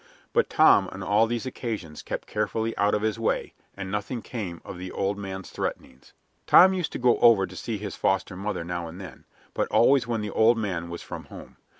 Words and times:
But 0.33 0.49
Tom 0.49 0.89
on 0.91 1.03
all 1.03 1.27
these 1.27 1.45
occasions 1.45 2.01
kept 2.01 2.27
carefully 2.27 2.75
out 2.75 2.95
of 2.95 3.03
his 3.03 3.19
way, 3.19 3.53
and 3.77 3.91
nothing 3.91 4.23
came 4.23 4.59
of 4.65 4.79
the 4.79 4.91
old 4.91 5.15
man's 5.15 5.51
threatenings. 5.51 6.13
Tom 6.47 6.73
used 6.73 6.91
to 6.93 6.97
go 6.97 7.19
over 7.19 7.45
to 7.45 7.55
see 7.55 7.77
his 7.77 7.95
foster 7.95 8.35
mother 8.35 8.63
now 8.63 8.87
and 8.87 8.99
then, 8.99 9.25
but 9.53 9.67
always 9.67 10.07
when 10.07 10.21
the 10.21 10.31
old 10.31 10.57
man 10.57 10.89
was 10.89 11.03
from 11.03 11.25
home. 11.25 11.57